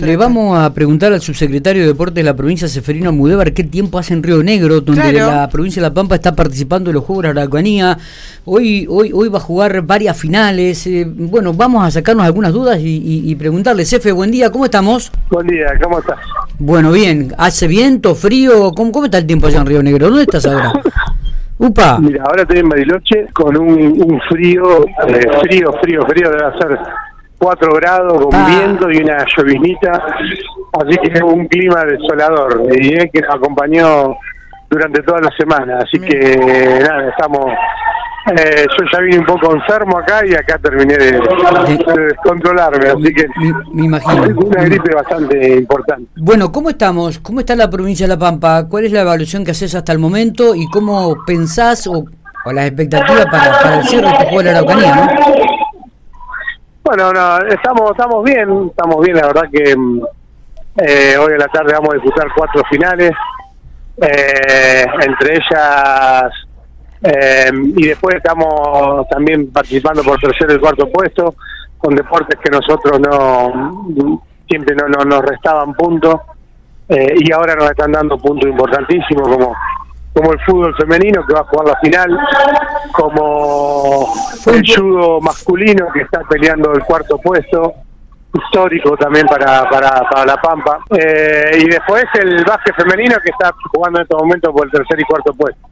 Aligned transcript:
Le 0.00 0.16
vamos 0.16 0.56
a 0.56 0.72
preguntar 0.72 1.12
al 1.12 1.20
subsecretario 1.20 1.82
de 1.82 1.88
Deportes 1.88 2.14
de 2.14 2.22
la 2.22 2.36
provincia, 2.36 2.68
Seferino 2.68 3.12
Mudevar, 3.12 3.52
qué 3.52 3.64
tiempo 3.64 3.98
hace 3.98 4.14
en 4.14 4.22
Río 4.22 4.42
Negro, 4.42 4.80
donde 4.80 5.12
la 5.12 5.48
provincia 5.48 5.82
de 5.82 5.88
La 5.88 5.94
Pampa 5.94 6.14
está 6.14 6.36
participando 6.36 6.90
en 6.90 6.94
los 6.94 7.04
Juegos 7.04 7.24
de 7.24 7.34
la 7.34 7.40
Araucanía. 7.42 7.98
Hoy, 8.44 8.86
hoy, 8.88 9.10
hoy 9.12 9.28
va 9.28 9.38
a 9.38 9.40
jugar 9.40 9.82
varias 9.82 10.16
finales. 10.16 10.86
Eh, 10.86 11.04
bueno, 11.04 11.52
vamos 11.52 11.84
a 11.84 11.90
sacarnos 11.90 12.24
algunas 12.24 12.52
dudas 12.52 12.78
y, 12.80 13.34
preguntarle. 13.34 13.84
Sefe, 13.84 14.12
buen 14.12 14.30
día, 14.30 14.50
¿cómo 14.50 14.64
estamos? 14.66 15.10
Buen 15.30 15.46
día, 15.48 15.66
¿cómo 15.82 15.98
estás? 15.98 16.18
Bueno, 16.58 16.92
bien. 16.92 17.34
¿Hace 17.36 17.66
viento, 17.66 18.14
frío? 18.14 18.72
¿Cómo, 18.76 18.92
cómo 18.92 19.06
está 19.06 19.18
el 19.18 19.26
tiempo 19.26 19.48
allá 19.48 19.60
en 19.60 19.66
Río 19.66 19.82
Negro? 19.82 20.06
¿Dónde 20.06 20.22
estás 20.22 20.46
ahora? 20.46 20.72
Upa. 21.58 21.98
Mira, 21.98 22.22
ahora 22.24 22.42
estoy 22.42 22.58
en 22.58 22.68
Bariloche 22.68 23.26
con 23.32 23.56
un, 23.56 24.20
frío, 24.28 24.84
eh, 25.08 25.26
frío, 25.40 25.72
frío, 25.82 26.02
frío, 26.06 26.30
debe 26.30 26.58
ser 26.60 26.78
4 27.38 27.72
grados 27.74 28.26
con 28.26 28.46
viento 28.46 28.90
y 28.90 29.02
una 29.02 29.24
llovinita, 29.36 29.92
así 29.92 30.96
que 30.98 31.22
un 31.22 31.46
clima 31.46 31.84
desolador 31.84 32.62
y 32.72 32.94
es 32.94 33.10
que 33.12 33.20
nos 33.20 33.34
acompañó 33.36 34.16
durante 34.68 35.02
toda 35.02 35.20
la 35.20 35.30
semana, 35.38 35.78
así 35.78 35.98
que 35.98 36.80
nada, 36.82 37.08
estamos 37.08 37.46
eh, 38.36 38.66
yo 38.78 38.84
ya 38.92 39.00
vine 39.00 39.18
un 39.20 39.24
poco 39.24 39.54
enfermo 39.54 39.98
acá 39.98 40.20
y 40.26 40.34
acá 40.34 40.58
terminé 40.58 40.98
de, 40.98 41.12
descontrolarme, 41.12 42.88
así 42.88 43.14
que 43.14 43.26
me, 43.72 43.86
imagino. 43.86 44.24
Es 44.24 44.36
una 44.36 44.64
gripe 44.64 44.94
bastante 44.94 45.56
importante. 45.56 46.10
Bueno, 46.16 46.52
¿cómo 46.52 46.68
estamos? 46.68 47.18
¿Cómo 47.20 47.40
está 47.40 47.56
la 47.56 47.70
provincia 47.70 48.06
de 48.06 48.14
La 48.14 48.18
Pampa? 48.18 48.68
¿Cuál 48.68 48.84
es 48.84 48.92
la 48.92 49.00
evaluación 49.00 49.44
que 49.44 49.52
haces 49.52 49.74
hasta 49.74 49.92
el 49.92 49.98
momento 49.98 50.54
y 50.54 50.68
cómo 50.68 51.16
pensás 51.26 51.86
o, 51.86 52.04
las 52.52 52.66
expectativas 52.66 53.26
para, 53.26 53.62
para 53.62 53.78
el 53.78 53.84
cierre 53.84 54.06
de 54.06 54.12
este 54.12 54.24
juego 54.24 54.42
de 54.42 54.44
la 54.44 54.58
Araucanía? 54.58 54.94
¿no? 54.94 55.57
Bueno, 56.88 57.12
no, 57.12 57.36
estamos, 57.48 57.90
estamos 57.90 58.24
bien, 58.24 58.68
estamos 58.70 59.04
bien, 59.04 59.18
la 59.18 59.26
verdad 59.26 59.42
que 59.52 59.76
mm, 59.76 60.00
eh, 60.78 61.18
hoy 61.18 61.32
en 61.32 61.38
la 61.38 61.48
tarde 61.48 61.74
vamos 61.74 61.90
a 61.90 61.94
disputar 61.96 62.28
cuatro 62.34 62.62
finales, 62.70 63.12
eh, 64.00 64.86
entre 65.06 65.34
ellas, 65.34 66.32
eh, 67.02 67.50
y 67.76 67.88
después 67.88 68.16
estamos 68.16 69.06
también 69.10 69.52
participando 69.52 70.02
por 70.02 70.18
tercero 70.18 70.54
y 70.54 70.58
cuarto 70.58 70.88
puesto, 70.90 71.34
con 71.76 71.94
deportes 71.94 72.40
que 72.42 72.48
nosotros 72.50 72.98
no 73.00 74.22
siempre 74.48 74.74
no, 74.74 74.88
no 74.88 75.04
nos 75.04 75.22
restaban 75.26 75.74
puntos, 75.74 76.14
y 76.88 77.30
ahora 77.32 77.54
nos 77.54 77.70
están 77.70 77.92
dando 77.92 78.16
puntos 78.16 78.48
importantísimos 78.48 79.28
como 79.28 79.54
como 80.18 80.32
el 80.32 80.40
fútbol 80.40 80.74
femenino 80.76 81.24
que 81.24 81.32
va 81.32 81.40
a 81.40 81.44
jugar 81.44 81.68
la 81.68 81.78
final, 81.78 82.18
como 82.90 84.12
el 84.46 84.62
judo 84.66 85.20
masculino 85.20 85.86
que 85.94 86.00
está 86.00 86.20
peleando 86.28 86.72
el 86.72 86.82
cuarto 86.82 87.18
puesto, 87.18 87.74
histórico 88.34 88.96
también 88.96 89.26
para, 89.26 89.68
para, 89.70 90.08
para 90.10 90.26
La 90.26 90.36
Pampa, 90.36 90.80
eh, 90.90 91.58
y 91.60 91.68
después 91.68 92.04
el 92.14 92.44
básquet 92.44 92.74
femenino 92.74 93.16
que 93.22 93.30
está 93.30 93.54
jugando 93.72 94.00
en 94.00 94.02
este 94.02 94.16
momento 94.16 94.52
por 94.52 94.66
el 94.66 94.72
tercer 94.72 95.00
y 95.00 95.04
cuarto 95.04 95.32
puesto. 95.34 95.68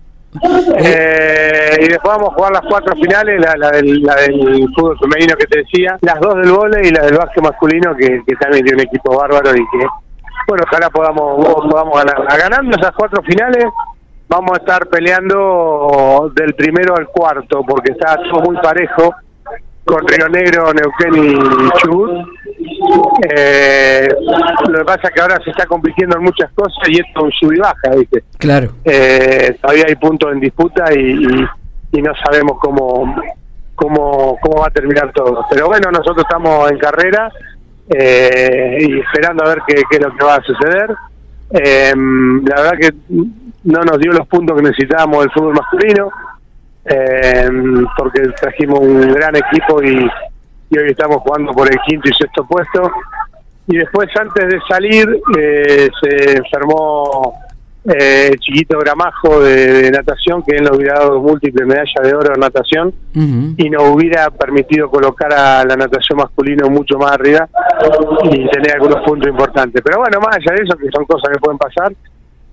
Eh, 0.78 1.78
y 1.81 1.88
después 1.88 2.16
vamos 2.16 2.31
a 2.31 2.34
jugar 2.34 2.53
las 2.53 2.62
cuatro 2.69 2.94
finales, 2.94 3.41
la, 3.41 3.70
del, 3.70 4.69
fútbol 4.77 4.97
femenino 4.98 5.34
que 5.36 5.47
te 5.47 5.58
decía, 5.58 5.98
las 6.03 6.20
dos 6.20 6.36
del 6.36 6.53
vole 6.53 6.86
y 6.86 6.91
la 6.91 7.03
del 7.03 7.16
básquet 7.16 7.42
masculino 7.42 7.97
que, 7.97 8.22
también 8.38 8.64
tiene 8.64 8.83
un 8.83 8.86
equipo 8.86 9.16
bárbaro 9.16 9.50
y 9.56 9.66
que, 9.70 9.86
bueno, 10.47 10.64
ojalá 10.70 10.88
podamos, 10.91 11.66
podamos 11.69 12.05
ganar. 12.05 12.38
Ganando 12.38 12.77
esas 12.77 12.92
cuatro 12.94 13.20
finales, 13.25 13.64
vamos 14.28 14.52
a 14.52 14.56
estar 14.60 14.88
peleando 14.88 16.32
del 16.34 16.55
primero 16.55 16.96
al 16.96 17.06
cuarto, 17.08 17.62
porque 17.66 17.92
está 17.92 18.16
todo 18.16 18.42
muy 18.42 18.56
parejo 18.58 19.14
con 19.84 20.06
Río 20.06 20.28
Negro, 20.28 20.72
Neuquén 20.72 21.14
y 21.14 21.70
Chubut. 21.78 22.10
Eh, 23.30 24.08
lo 24.69 24.78
que 24.78 24.84
pasa 24.84 25.02
es 25.04 25.14
que 25.14 25.20
ahora 25.20 25.38
se 25.44 25.50
está 25.50 25.66
compitiendo 25.66 26.16
en 26.16 26.24
muchas 26.24 26.50
cosas 26.52 26.88
y 26.88 26.94
esto 26.94 27.20
es 27.20 27.22
un 27.22 27.32
sub 27.32 27.52
y 27.52 27.58
baja, 27.58 27.91
¿viste? 27.97 28.24
Claro. 28.38 28.70
Eh, 28.84 29.56
todavía 29.60 29.84
hay 29.86 29.94
puntos 29.94 30.32
en 30.32 30.41
disputa 30.41 30.92
y, 30.92 31.47
y, 31.92 32.02
no 32.02 32.12
sabemos 32.24 32.58
cómo, 32.60 33.14
cómo, 33.76 34.37
cómo 34.43 34.60
va 34.60 34.66
a 34.66 34.70
terminar 34.70 35.12
todo. 35.12 35.47
Pero 35.50 35.69
bueno, 35.69 35.91
nosotros 35.93 36.25
estamos 36.28 36.69
en 36.69 36.78
carrera 36.78 37.31
eh, 37.88 38.78
y 38.81 38.98
esperando 38.98 39.44
a 39.44 39.50
ver 39.50 39.62
qué, 39.69 39.82
qué 39.88 39.98
es 39.98 40.03
lo 40.03 40.16
que 40.16 40.25
va 40.25 40.34
a 40.34 40.43
suceder. 40.43 40.91
la 41.53 42.62
verdad 42.62 42.78
que 42.81 42.91
no 43.66 43.81
nos 43.82 43.99
dio 43.99 44.12
los 44.12 44.27
puntos 44.28 44.56
que 44.56 44.62
necesitábamos 44.62 45.21
del 45.21 45.32
fútbol 45.32 45.54
masculino, 45.54 46.09
eh, 46.84 47.49
porque 47.99 48.22
trajimos 48.41 48.81
un 48.81 49.12
gran 49.12 49.34
equipo 49.37 49.82
y, 49.82 50.09
hoy 50.78 50.91
estamos 50.91 51.19
jugando 51.19 51.53
por 51.53 51.71
el 51.71 51.78
quinto 51.87 52.09
y 52.09 52.15
sexto 52.15 52.47
puesto. 52.47 52.91
Y 53.69 53.76
después, 53.76 54.09
antes 54.16 54.47
de 54.47 54.60
salir, 54.69 55.21
eh, 55.37 55.88
se 56.00 56.37
enfermó 56.37 57.34
eh, 57.88 58.31
el 58.32 58.38
chiquito 58.38 58.78
Gramajo 58.78 59.41
de, 59.41 59.91
natación, 59.91 60.44
que 60.44 60.56
él 60.56 60.62
nos 60.62 60.76
hubiera 60.76 61.00
dado 61.00 61.21
múltiples 61.21 61.66
medallas 61.66 62.03
de 62.03 62.15
oro 62.15 62.34
en 62.34 62.41
natación 62.41 62.94
y 63.15 63.71
nos 63.71 63.82
hubiera 63.91 64.31
permitido 64.31 64.88
colocar 64.88 65.32
a 65.32 65.65
la 65.65 65.76
natación 65.76 66.19
masculino 66.19 66.69
mucho 66.69 66.99
más 66.99 67.12
arriba 67.12 67.49
y 68.31 68.49
tener 68.49 68.75
algunos 68.75 69.05
puntos 69.05 69.28
importantes. 69.28 69.82
Pero 69.84 69.99
bueno, 69.99 70.21
más 70.21 70.37
allá 70.37 70.55
de 70.56 70.62
eso, 70.62 70.76
que 70.76 70.88
son 70.94 71.05
cosas 71.05 71.32
que 71.32 71.41
pueden 71.41 71.59
pasar, 71.59 71.93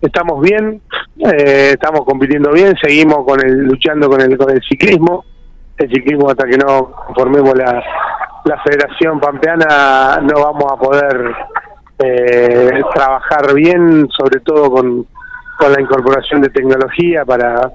estamos 0.03 0.41
bien, 0.41 0.81
eh, 1.17 1.71
estamos 1.71 2.01
compitiendo 2.05 2.51
bien, 2.51 2.75
seguimos 2.81 3.25
con 3.25 3.43
el 3.43 3.63
luchando 3.63 4.09
con 4.09 4.21
el 4.21 4.37
con 4.37 4.51
el 4.51 4.61
ciclismo, 4.61 5.23
el 5.77 5.89
ciclismo 5.89 6.29
hasta 6.29 6.45
que 6.45 6.57
no 6.57 6.91
formemos 7.15 7.55
la, 7.55 7.81
la 8.43 8.61
Federación 8.63 9.19
Pampeana 9.19 10.19
no 10.21 10.43
vamos 10.43 10.71
a 10.71 10.75
poder 10.75 11.35
eh, 11.99 12.81
trabajar 12.93 13.53
bien, 13.53 14.07
sobre 14.09 14.41
todo 14.41 14.69
con, 14.69 15.07
con 15.57 15.71
la 15.71 15.81
incorporación 15.81 16.41
de 16.41 16.49
tecnología 16.49 17.23
para, 17.23 17.71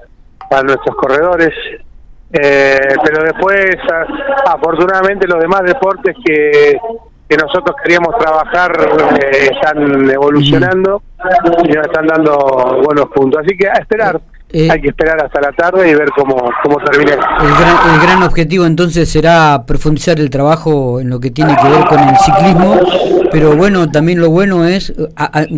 para 0.49 0.63
nuestros 0.63 0.95
corredores. 0.95 1.53
Eh, 2.31 2.95
pero 3.03 3.23
después, 3.23 3.75
afortunadamente, 4.45 5.27
los 5.27 5.39
demás 5.39 5.63
deportes 5.63 6.15
que, 6.23 6.77
que 7.29 7.37
nosotros 7.37 7.75
queríamos 7.83 8.17
trabajar 8.17 8.71
eh, 9.21 9.49
están 9.51 10.09
evolucionando 10.09 11.03
y 11.63 11.67
nos 11.67 11.85
están 11.85 12.07
dando 12.07 12.81
buenos 12.83 13.05
puntos. 13.13 13.41
Así 13.45 13.55
que 13.55 13.67
a 13.67 13.73
esperar. 13.73 14.19
Eh, 14.51 14.67
Hay 14.71 14.81
que 14.81 14.87
esperar 14.87 15.23
hasta 15.23 15.39
la 15.41 15.51
tarde 15.51 15.91
y 15.91 15.93
ver 15.93 16.09
cómo, 16.15 16.35
cómo 16.63 16.77
termina. 16.79 17.13
El 17.13 18.01
gran, 18.01 18.23
objetivo 18.23 18.65
entonces 18.65 19.07
será 19.07 19.63
profundizar 19.65 20.19
el 20.19 20.31
trabajo 20.31 20.99
en 20.99 21.09
lo 21.09 21.19
que 21.19 21.29
tiene 21.29 21.55
que 21.55 21.69
ver 21.69 21.85
con 21.85 21.99
el 21.99 22.17
ciclismo, 22.17 22.79
pero 23.31 23.55
bueno, 23.55 23.91
también 23.91 24.19
lo 24.19 24.31
bueno 24.31 24.65
es, 24.65 24.91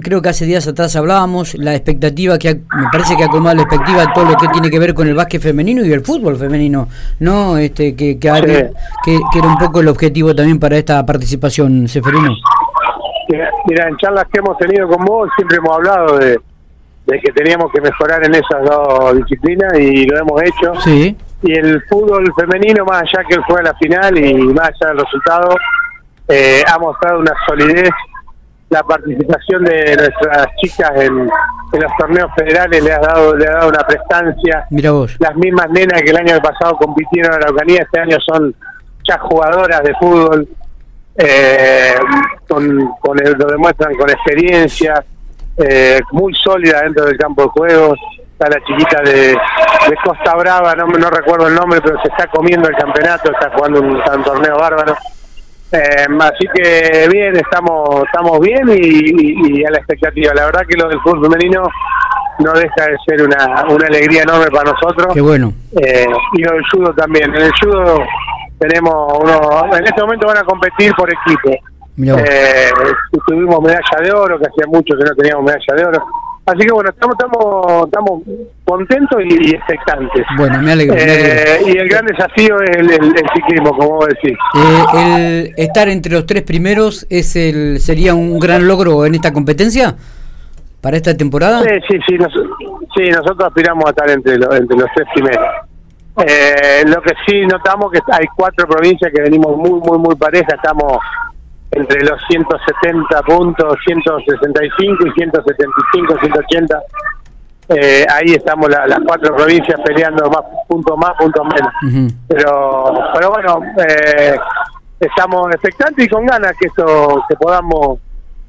creo 0.04 0.22
que 0.22 0.30
hace 0.30 0.46
días 0.46 0.68
atrás 0.68 0.96
hablábamos, 0.98 1.56
la 1.56 1.74
expectativa 1.74 2.38
que 2.38 2.56
me 2.56 2.88
parece 2.92 3.16
que 3.16 3.24
ha 3.24 3.30
tomado 3.30 3.56
la 3.56 3.62
expectativa 3.64 4.14
todo 4.14 4.26
lo 4.26 4.36
que 4.36 4.50
tiene 4.50 4.70
que 4.70 4.80
ver 4.80 4.94
con 4.94 5.08
el 5.08 5.16
básquet 5.16 5.42
femenino 5.42 5.86
y 5.86 5.92
el 5.94 6.02
fútbol 6.02 6.36
femenino, 6.36 6.90
¿no? 7.20 7.58
Este, 7.58 7.96
que, 7.96 8.20
que, 8.20 8.70
que, 9.06 9.20
era 9.38 9.48
un 9.48 9.58
poco 9.58 9.80
el 9.80 9.88
objetivo 9.88 10.36
también 10.36 10.60
para 10.60 10.78
esta 10.78 11.06
participación, 11.06 11.88
Seferino. 11.88 12.36
Mira, 13.68 13.88
en 13.88 13.96
charlas 13.98 14.26
que 14.32 14.40
hemos 14.40 14.58
tenido 14.58 14.90
con 14.90 15.06
vos 15.06 15.30
siempre 15.38 15.58
hemos 15.58 15.78
hablado 15.78 16.18
de 16.18 16.38
de 17.06 17.20
que 17.20 17.32
teníamos 17.32 17.72
que 17.74 17.82
mejorar 17.82 18.24
en 18.26 18.36
esas 18.36 18.64
dos 18.64 19.16
disciplinas 19.18 19.74
y 19.78 20.06
lo 20.06 20.20
hemos 20.20 20.42
hecho. 20.44 20.74
Sí. 20.82 21.18
Y 21.44 21.54
el 21.54 21.82
fútbol 21.90 22.32
femenino, 22.36 22.86
más 22.86 23.02
allá 23.02 23.24
que 23.28 23.36
él 23.36 23.44
fue 23.48 23.60
a 23.60 23.64
la 23.64 23.74
final 23.76 24.18
y 24.18 24.34
más 24.36 24.70
allá 24.70 24.94
del 24.94 25.00
resultado, 25.00 25.56
eh, 26.28 26.62
ha 26.68 26.78
mostrado 26.78 27.20
una 27.20 27.34
solidez. 27.48 27.90
La 28.70 28.84
participación 28.84 29.66
de 29.66 29.98
nuestras 29.98 30.48
chicas 30.62 30.92
en, 30.96 31.26
los 31.26 31.92
torneos 32.00 32.32
federales 32.38 32.82
le 32.82 32.94
ha 32.94 33.00
dado 33.00 33.36
le 33.36 33.46
ha 33.46 33.52
dado 33.52 33.70
una 33.70 33.86
prestancia. 33.86 34.66
Mira 34.70 34.92
vos. 34.92 35.18
Las 35.20 35.36
mismas 35.36 35.70
nenas 35.72 36.02
que 36.02 36.12
el 36.12 36.16
año 36.16 36.40
pasado 36.40 36.78
compitieron 36.78 37.34
en 37.34 37.40
la 37.42 37.48
Araucanía, 37.48 37.82
este 37.82 38.00
año 38.00 38.18
son 38.26 38.56
ya 39.06 39.18
jugadoras 39.20 39.84
de 39.84 39.94
fútbol, 39.96 40.48
eh, 41.18 41.96
con, 42.48 42.92
con 43.02 43.18
lo 43.18 43.48
demuestran 43.48 43.94
con 43.96 44.10
experiencia, 44.10 45.04
eh, 45.68 46.00
muy 46.12 46.34
sólida 46.36 46.82
dentro 46.82 47.06
del 47.06 47.18
campo 47.18 47.44
de 47.44 47.50
juego. 47.50 47.96
Está 48.34 48.50
la 48.50 48.66
chiquita 48.66 49.02
de, 49.04 49.38
Costa 50.04 50.36
Brava, 50.36 50.74
no, 50.76 50.88
no 50.88 51.10
recuerdo 51.10 51.48
el 51.48 51.56
nombre, 51.56 51.80
pero 51.84 52.02
se 52.02 52.08
está 52.08 52.28
comiendo 52.28 52.68
el 52.70 52.76
campeonato, 52.76 53.32
está 53.32 53.52
jugando 53.52 53.82
un, 53.82 54.24
torneo 54.24 54.58
bárbaro. 54.58 54.96
Eh, 55.72 56.06
así 56.20 56.48
que 56.54 57.08
bien, 57.12 57.36
estamos 57.38 58.04
estamos 58.06 58.40
bien 58.40 58.68
y, 58.68 59.64
a 59.64 59.72
la 59.72 59.78
expectativa. 59.78 60.34
La 60.34 60.46
verdad 60.46 60.62
que 60.68 60.78
lo 60.78 60.90
del 60.90 61.00
fútbol 61.02 61.30
femenino 61.30 61.64
no 62.40 62.54
deja 62.54 62.88
de 62.88 62.98
ser 63.06 63.22
una, 63.22 63.66
una 63.70 63.88
alegría 63.88 64.24
enorme 64.24 64.48
para 64.48 64.72
nosotros. 64.72 65.14
Qué 65.14 65.22
bueno. 65.22 65.54
Eh, 65.80 66.08
y 66.34 66.44
lo 66.44 66.54
del 66.54 66.64
judo 66.72 66.94
también. 66.94 67.34
En 67.36 67.44
el 67.44 67.52
judo 67.62 68.04
tenemos 68.60 69.20
uno, 69.20 69.76
en 69.76 69.84
este 69.86 70.02
momento 70.02 70.28
van 70.28 70.38
a 70.38 70.44
competir 70.44 70.94
por 70.94 71.10
equipo. 71.12 71.52
Eh, 72.04 72.70
tuvimos 73.28 73.62
medalla 73.62 74.02
de 74.04 74.12
oro, 74.12 74.40
que 74.40 74.48
hacía 74.48 74.66
mucho 74.68 74.96
que 74.98 75.04
no 75.04 75.16
teníamos 75.16 75.46
medalla 75.46 75.76
de 75.76 75.86
oro. 75.86 76.06
Así 76.46 76.66
que 76.66 76.74
bueno, 76.74 76.90
estamos 76.90 77.16
estamos, 77.20 77.86
estamos 77.86 78.22
contentos 78.66 79.20
y, 79.24 79.56
expectantes. 79.56 80.26
Bueno, 80.38 80.62
me 80.62 80.72
alegro. 80.72 80.96
Eh, 80.98 81.62
y 81.68 81.78
el 81.78 81.88
gran 81.88 82.06
desafío 82.06 82.60
es 82.62 82.78
el, 82.78 82.90
ciclismo, 83.34 83.78
como 83.78 83.98
vos 83.98 84.08
decís. 84.08 84.38
Eh, 84.56 84.84
el 84.96 85.54
estar 85.56 85.88
entre 85.88 86.14
los 86.14 86.26
tres 86.26 86.42
primeros 86.42 87.06
es 87.10 87.36
el 87.36 87.80
sería 87.80 88.16
un 88.16 88.40
gran 88.40 88.68
logro 88.68 89.06
en 89.06 89.16
esta 89.16 89.32
competencia 89.32 89.96
para 90.82 90.98
esta 90.98 91.16
temporada. 91.16 91.62
Sí, 91.62 91.70
sí, 91.88 92.00
sí, 92.08 92.18
sí 92.98 93.10
nosotros 93.12 93.48
aspiramos 93.48 93.86
a 93.86 93.90
estar 93.92 94.10
entre, 94.10 94.34
entre 94.34 94.78
los 94.78 94.90
tres 94.96 95.08
primeros. 95.14 95.46
Eh, 96.18 96.84
lo 96.88 97.02
que 97.02 97.14
sí 97.26 97.42
notamos 97.46 97.92
que 97.92 98.00
hay 98.12 98.26
cuatro 98.36 98.68
provincias 98.68 99.12
que 99.14 99.22
venimos 99.22 99.56
muy, 99.56 99.80
muy, 99.80 99.98
muy 100.00 100.16
parejas. 100.16 100.56
Estamos 100.56 100.98
entre 101.72 102.04
los 102.04 102.22
170 102.30 103.22
puntos, 103.24 103.78
165 103.86 105.08
y 105.08 105.12
175, 105.12 106.18
180. 106.20 106.82
Eh, 107.70 108.06
ahí 108.10 108.34
estamos 108.34 108.70
las 108.70 109.00
cuatro 109.06 109.34
provincias 109.36 109.80
peleando 109.86 110.30
más 110.30 110.42
puntos 110.68 110.98
más, 110.98 111.12
puntos 111.18 111.46
menos. 111.46 112.14
Pero 112.28 112.94
pero 113.14 113.30
bueno, 113.32 113.60
eh, 113.88 114.38
estamos 115.00 115.48
expectantes 115.52 116.06
y 116.06 116.10
con 116.10 116.26
ganas 116.26 116.54
que 116.60 116.68
esto 116.68 117.24
que 117.30 117.36
podamos 117.36 118.00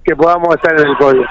que 0.05 0.17
podamos 0.17 0.55
estar 0.57 0.73
en 0.73 0.89
el 0.89 0.97
podio. 0.97 1.27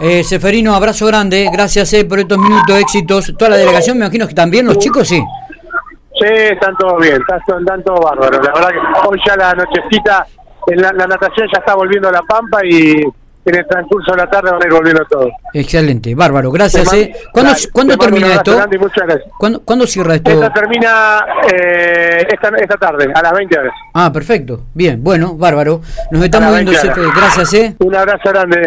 Eh, 0.00 0.24
Seferino, 0.24 0.74
abrazo 0.74 1.06
grande, 1.06 1.48
gracias 1.52 1.92
eh, 1.92 2.04
por 2.04 2.18
estos 2.18 2.38
minutos, 2.38 2.76
éxitos. 2.76 3.32
Toda 3.38 3.52
la 3.52 3.56
delegación, 3.56 3.96
me 3.98 4.04
imagino 4.04 4.26
que 4.26 4.34
también 4.34 4.66
los 4.66 4.78
chicos, 4.78 5.06
sí. 5.06 5.22
Sí, 6.20 6.28
están 6.28 6.74
todos 6.76 7.00
bien, 7.00 7.20
están, 7.20 7.60
están 7.60 7.82
todos 7.84 8.00
bárbaros. 8.00 8.44
La 8.44 8.52
verdad 8.52 8.70
que 8.70 9.08
hoy 9.08 9.20
ya 9.24 9.36
la 9.36 9.54
nochecita 9.54 10.26
en 10.66 10.82
la, 10.82 10.92
natación 10.92 11.48
ya 11.52 11.58
está 11.58 11.74
volviendo 11.74 12.08
a 12.08 12.12
la 12.12 12.22
pampa 12.22 12.64
y 12.64 13.02
en 13.46 13.54
el 13.54 13.66
transcurso 13.68 14.10
de 14.10 14.18
la 14.18 14.28
tarde 14.28 14.50
van 14.50 14.62
a 14.62 14.66
ir 14.66 14.72
volviendo 14.72 15.04
todos. 15.08 15.30
Excelente, 15.52 16.14
bárbaro, 16.14 16.50
gracias. 16.50 16.92
Eh. 16.92 17.14
¿Cuándo, 17.32 17.52
¿cuándo 17.72 17.96
termina 17.96 18.34
esto? 18.34 18.58
¿Cuándo, 19.38 19.60
¿Cuándo, 19.64 19.86
cierra 19.86 20.16
esto? 20.16 20.32
Esta 20.32 20.52
termina 20.52 21.24
eh, 21.52 22.26
esta, 22.28 22.48
esta 22.56 22.76
tarde, 22.76 23.12
a 23.14 23.22
las 23.22 23.32
20 23.32 23.58
horas. 23.58 23.72
Ah, 23.94 24.12
perfecto. 24.12 24.62
Bien, 24.74 25.02
bueno, 25.02 25.36
bárbaro. 25.36 25.80
Nos 26.10 26.24
estamos 26.24 26.52
viendo, 26.54 26.72
jefe. 26.72 27.00
Gracias. 27.14 27.54
Eh. 27.54 27.76
Un 27.78 27.94
abrazo 27.94 28.30
grande. 28.30 28.60